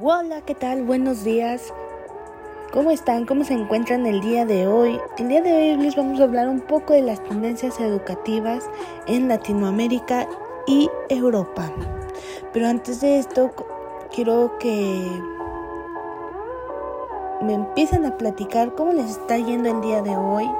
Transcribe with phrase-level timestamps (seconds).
[0.00, 0.84] Hola, ¿qué tal?
[0.84, 1.70] Buenos días.
[2.72, 3.26] ¿Cómo están?
[3.26, 4.98] ¿Cómo se encuentran el día de hoy?
[5.18, 8.64] El día de hoy les vamos a hablar un poco de las tendencias educativas
[9.06, 10.26] en Latinoamérica
[10.66, 11.70] y Europa.
[12.54, 13.50] Pero antes de esto,
[14.14, 15.06] quiero que
[17.42, 20.50] me empiecen a platicar cómo les está yendo el día de hoy,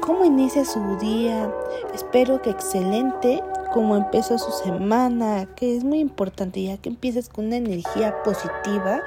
[0.00, 1.52] cómo inicia su día.
[1.92, 3.42] Espero que excelente
[3.74, 9.02] cómo empezó su semana, que es muy importante ya que empieces con una energía positiva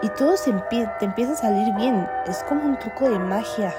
[0.00, 2.08] y todo se te empieza a salir bien.
[2.28, 3.74] Es como un truco de magia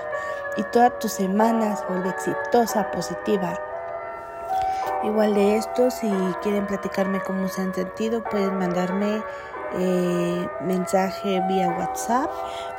[0.58, 3.58] y toda tu semana se vuelve exitosa, positiva.
[5.06, 9.24] Igual de esto, si quieren platicarme cómo se han sentido, pueden mandarme
[9.80, 12.30] eh, mensaje vía WhatsApp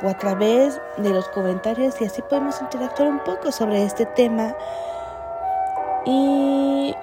[0.03, 4.55] o a través de los comentarios y así podemos interactuar un poco sobre este tema.
[6.05, 6.95] Y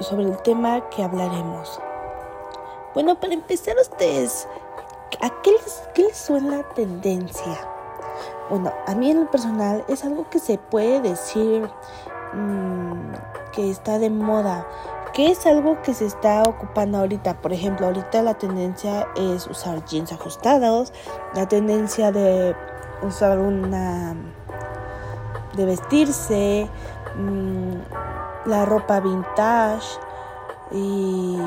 [0.00, 1.80] sobre el tema que hablaremos.
[2.94, 4.48] Bueno, para empezar ustedes,
[5.20, 7.58] ¿a qué les, suena tendencia?
[8.48, 11.68] Bueno, a mí en lo personal es algo que se puede decir
[12.32, 13.12] mm,
[13.52, 14.66] que está de moda,
[15.12, 17.40] que es algo que se está ocupando ahorita.
[17.40, 20.92] Por ejemplo, ahorita la tendencia es usar jeans ajustados,
[21.34, 22.54] la tendencia de
[23.02, 24.14] usar una...
[25.54, 26.70] de vestirse.
[27.16, 29.98] Mm, la ropa vintage
[30.70, 31.38] y,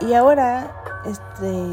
[0.00, 0.70] y ahora
[1.04, 1.72] este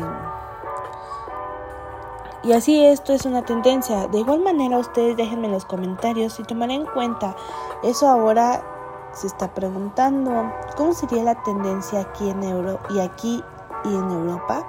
[2.43, 4.07] y así esto es una tendencia.
[4.07, 7.35] De igual manera ustedes déjenme en los comentarios si tomaré en cuenta
[7.83, 8.63] eso ahora
[9.11, 13.43] se está preguntando cómo sería la tendencia aquí en Euro y aquí
[13.83, 14.63] y en Europa.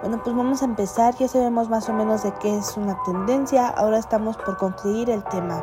[0.00, 1.14] Bueno, pues vamos a empezar.
[1.16, 3.68] Ya sabemos más o menos de qué es una tendencia.
[3.68, 5.62] Ahora estamos por concluir el tema.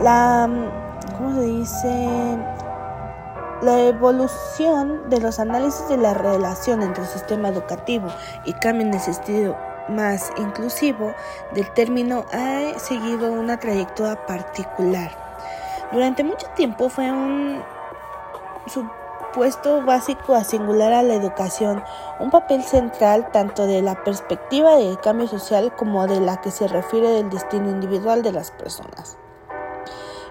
[0.00, 0.48] La
[1.12, 2.38] ¿cómo se dice?
[3.62, 8.08] La evolución de los análisis de la relación entre el sistema educativo
[8.44, 9.56] y cambio en el sentido
[9.88, 11.14] más inclusivo
[11.52, 15.10] del término ha seguido una trayectoria particular.
[15.92, 17.62] Durante mucho tiempo fue un
[18.66, 21.82] supuesto básico a singular a la educación,
[22.18, 26.68] un papel central tanto de la perspectiva del cambio social como de la que se
[26.68, 29.18] refiere del destino individual de las personas.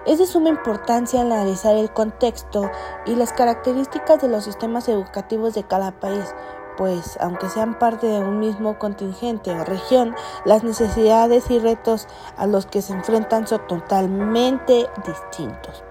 [0.06, 2.70] Es de suma importancia analizar el contexto
[3.06, 6.34] y las características de los sistemas educativos de cada país,
[6.76, 10.14] pues aunque sean parte de un mismo contingente o región,
[10.44, 12.06] las necesidades y retos
[12.36, 15.84] a los que se enfrentan son totalmente distintos.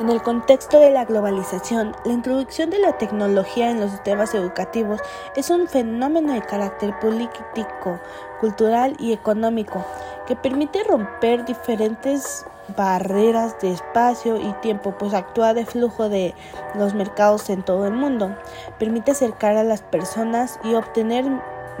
[0.00, 4.98] En el contexto de la globalización, la introducción de la tecnología en los sistemas educativos
[5.36, 8.00] es un fenómeno de carácter político,
[8.40, 9.84] cultural y económico
[10.26, 16.34] que permite romper diferentes barreras de espacio y tiempo, pues actúa de flujo de
[16.76, 18.34] los mercados en todo el mundo.
[18.78, 21.26] Permite acercar a las personas y obtener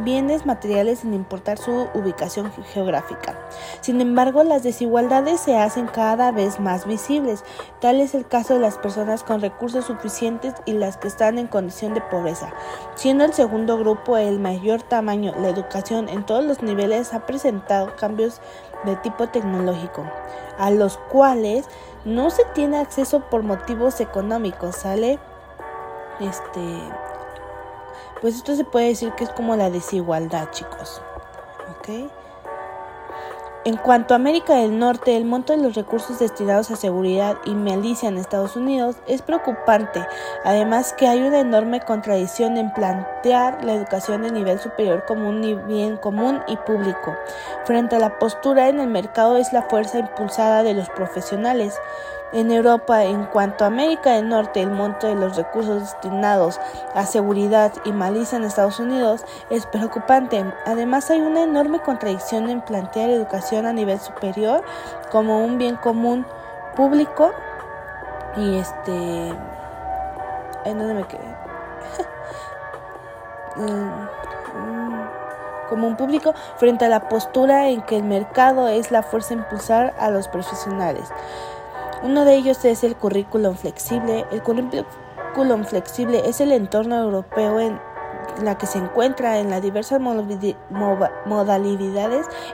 [0.04, 3.38] bienes materiales sin importar su ubicación geográfica.
[3.80, 7.44] Sin embargo, las desigualdades se hacen cada vez más visibles.
[7.80, 11.46] Tal es el caso de las personas con recursos suficientes y las que están en
[11.46, 12.52] condición de pobreza.
[12.94, 17.94] Siendo el segundo grupo el mayor tamaño, la educación en todos los niveles ha presentado
[17.96, 18.40] cambios
[18.84, 20.04] de tipo tecnológico,
[20.58, 21.66] a los cuales
[22.04, 25.18] no se tiene acceso por motivos económicos, ¿sale?
[26.20, 26.60] Este,
[28.20, 31.00] pues esto se puede decir que es como la desigualdad, chicos.
[33.64, 37.54] En cuanto a América del Norte, el monto de los recursos destinados a seguridad y
[37.54, 40.06] milicia en Estados Unidos es preocupante,
[40.44, 45.66] además que hay una enorme contradicción en plantear la educación de nivel superior como un
[45.66, 47.14] bien común y público,
[47.64, 51.78] frente a la postura en el mercado es la fuerza impulsada de los profesionales.
[52.32, 56.60] En Europa, en cuanto a América del Norte, el monto de los recursos destinados
[56.94, 60.44] a seguridad y malicia en Estados Unidos es preocupante.
[60.64, 64.62] Además, hay una enorme contradicción en plantear educación a nivel superior
[65.10, 66.24] como un bien común
[66.76, 67.32] público
[68.36, 69.34] y este...
[70.64, 71.36] ¿En dónde me quedé?
[75.70, 79.38] como un público frente a la postura en que el mercado es la fuerza a
[79.38, 81.08] impulsar a los profesionales.
[82.02, 84.24] Uno de ellos es el currículum flexible.
[84.30, 87.78] El currículum flexible es el entorno europeo en
[88.42, 90.56] la que se encuentra en las diversas modalidades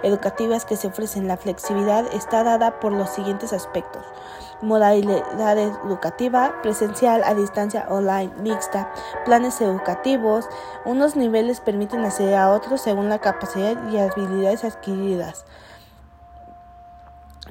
[0.02, 1.28] educativas que se ofrecen.
[1.28, 4.04] La flexibilidad está dada por los siguientes aspectos.
[4.62, 8.90] Modalidad educativa, presencial, a distancia, online, mixta,
[9.24, 10.48] planes educativos.
[10.84, 15.44] Unos niveles permiten acceder a otros según la capacidad y habilidades adquiridas.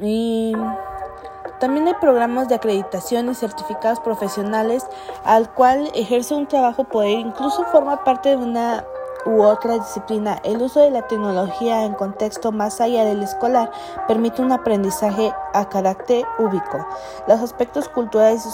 [0.02, 0.54] Y
[1.60, 4.86] También hay programas de acreditación y certificados profesionales
[5.24, 8.84] al cual ejerce un trabajo poder, incluso forma parte de una
[9.26, 10.40] u otra disciplina.
[10.44, 13.72] El uso de la tecnología en contexto más allá del escolar
[14.08, 16.86] permite un aprendizaje a carácter ubico.
[17.28, 18.46] Los aspectos culturales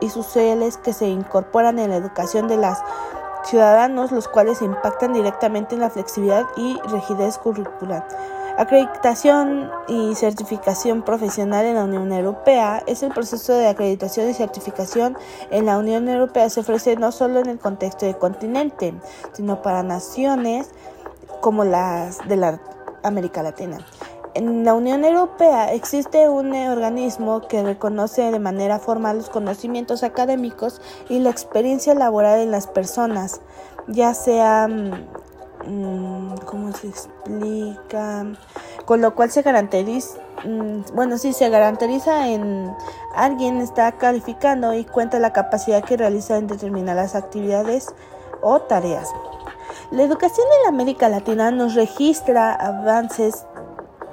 [0.00, 2.78] y sociales que se incorporan en la educación de los
[3.44, 8.06] ciudadanos, los cuales impactan directamente en la flexibilidad y rigidez curricular.
[8.56, 15.16] Acreditación y certificación profesional en la Unión Europea es el proceso de acreditación y certificación
[15.50, 18.94] en la Unión Europea se ofrece no solo en el contexto del continente,
[19.32, 20.70] sino para naciones
[21.40, 22.60] como las de la
[23.02, 23.78] América Latina.
[24.34, 30.80] En la Unión Europea existe un organismo que reconoce de manera formal los conocimientos académicos
[31.08, 33.40] y la experiencia laboral en las personas,
[33.88, 34.92] ya sean Mm,
[36.46, 38.26] ¿Cómo se explica?
[38.86, 42.74] Con lo cual se garantiza, mm, bueno, sí, se garantiza en
[43.14, 47.94] alguien está calificando y cuenta la capacidad que realiza en determinadas actividades
[48.40, 49.08] o tareas.
[49.90, 53.44] La educación en América Latina nos registra avances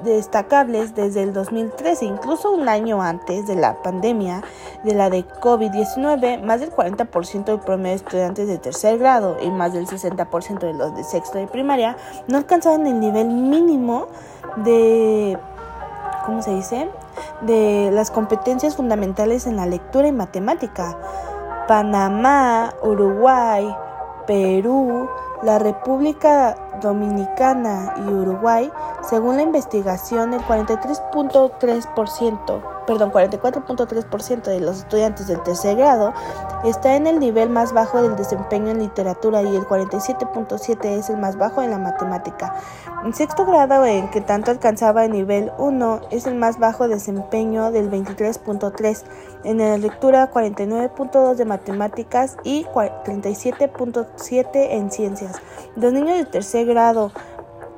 [0.03, 4.43] destacables desde el 2013, incluso un año antes de la pandemia
[4.83, 9.49] de la de COVID-19, más del 40% del promedio de estudiantes de tercer grado y
[9.49, 11.97] más del 60% de los de sexto de primaria
[12.27, 14.07] no alcanzaban el nivel mínimo
[14.57, 15.37] de,
[16.25, 16.89] ¿cómo se dice?
[17.41, 20.97] De las competencias fundamentales en la lectura y matemática.
[21.67, 23.75] Panamá, Uruguay,
[24.25, 25.09] Perú,
[25.43, 28.71] la República Dominicana y Uruguay,
[29.07, 36.13] según la investigación, el 43.3%, perdón, 44.3% de los estudiantes del tercer grado
[36.63, 41.17] está en el nivel más bajo del desempeño en literatura y el 47.7 es el
[41.17, 42.55] más bajo en la matemática.
[43.03, 47.71] En sexto grado, en que tanto alcanzaba el nivel 1, es el más bajo desempeño
[47.71, 49.03] del 23.3,
[49.43, 55.41] en la lectura 49.2 de matemáticas y 37.7 en ciencias.
[55.75, 57.11] Los niños de tercer grado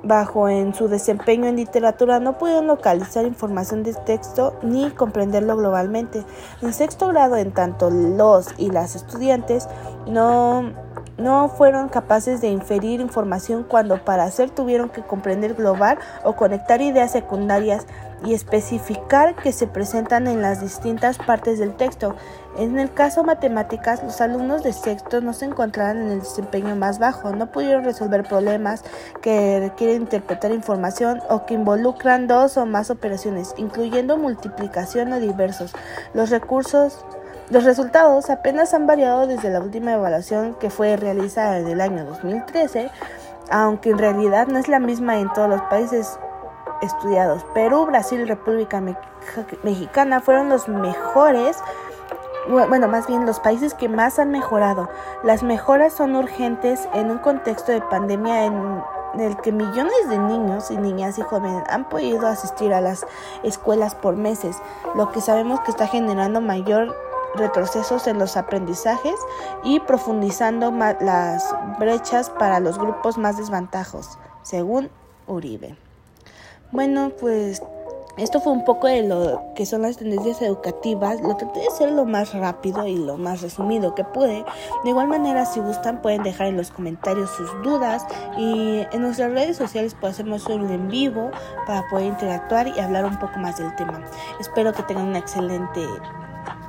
[0.03, 6.24] bajo en su desempeño en literatura no pudieron localizar información de texto ni comprenderlo globalmente.
[6.62, 9.68] En sexto grado, en tanto los y las estudiantes
[10.07, 10.71] no
[11.19, 16.81] no fueron capaces de inferir información cuando para hacer tuvieron que comprender global o conectar
[16.81, 17.86] ideas secundarias
[18.25, 22.16] y especificar que se presentan en las distintas partes del texto.
[22.57, 27.00] En el caso matemáticas, los alumnos de sexto no se encontraban en el desempeño más
[27.00, 28.83] bajo, no pudieron resolver problemas
[29.21, 35.74] que requieren interpretar información o que involucran dos o más operaciones, incluyendo multiplicación o diversos.
[36.13, 37.06] Los recursos
[37.50, 42.06] los resultados apenas han variado desde la última evaluación que fue realizada en el año
[42.06, 42.92] 2013,
[43.50, 46.19] aunque en realidad no es la misma en todos los países
[46.81, 47.44] estudiados.
[47.54, 48.81] Perú, Brasil y República
[49.63, 51.57] Mexicana fueron los mejores,
[52.48, 54.88] bueno, más bien los países que más han mejorado.
[55.24, 58.84] Las mejoras son urgentes en un contexto de pandemia en
[59.19, 63.07] el que millones de niños y niñas y jóvenes han podido asistir a las
[63.42, 64.56] escuelas por meses,
[64.94, 66.95] lo que sabemos que está generando mayor
[67.36, 69.16] retrocesos en los aprendizajes
[69.64, 71.44] y profundizando las
[71.80, 74.90] brechas para los grupos más desventajos, según
[75.28, 75.76] Uribe.
[76.72, 77.62] Bueno, pues
[78.20, 81.22] esto fue un poco de lo que son las tendencias educativas.
[81.22, 84.44] Lo traté de hacer lo más rápido y lo más resumido que pude.
[84.84, 88.06] De igual manera, si gustan, pueden dejar en los comentarios sus dudas
[88.38, 91.31] y en nuestras redes sociales podemos hacer un en vivo
[91.66, 94.02] para poder interactuar y hablar un poco más del tema.
[94.40, 95.88] Espero que tengan una excelente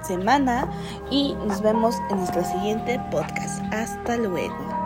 [0.02, 0.69] semana
[1.11, 3.62] y nos vemos en nuestro siguiente podcast.
[3.73, 4.79] Hasta luego.